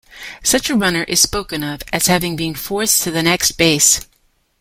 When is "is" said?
1.03-1.19